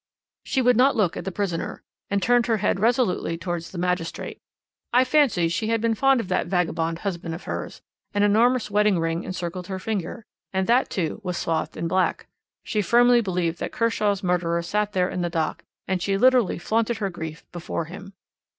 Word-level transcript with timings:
"She 0.43 0.63
would 0.63 0.77
not 0.77 0.95
look 0.95 1.15
at 1.15 1.25
the 1.25 1.31
prisoner, 1.31 1.83
and 2.09 2.23
turned 2.23 2.47
her 2.47 2.57
head 2.57 2.79
resolutely 2.79 3.37
towards 3.37 3.69
the 3.69 3.77
magistrate. 3.77 4.41
I 4.91 5.03
fancy 5.03 5.47
she 5.47 5.67
had 5.67 5.79
been 5.79 5.93
fond 5.93 6.19
of 6.19 6.27
that 6.29 6.47
vagabond 6.47 6.97
husband 7.05 7.35
of 7.35 7.43
hers: 7.43 7.83
an 8.15 8.23
enormous 8.23 8.71
wedding 8.71 8.97
ring 8.97 9.23
encircled 9.23 9.67
her 9.67 9.77
finger, 9.77 10.25
and 10.51 10.65
that, 10.65 10.89
too, 10.89 11.21
was 11.23 11.37
swathed 11.37 11.77
in 11.77 11.87
black. 11.87 12.25
She 12.63 12.81
firmly 12.81 13.21
believed 13.21 13.59
that 13.59 13.71
Kershaw's 13.73 14.23
murderer 14.23 14.63
sat 14.63 14.93
there 14.93 15.07
in 15.07 15.21
the 15.21 15.29
dock, 15.29 15.63
and 15.87 16.01
she 16.01 16.17
literally 16.17 16.57
flaunted 16.57 16.97
her 16.97 17.11
grief 17.11 17.45
before 17.51 17.85
him. 17.85 18.13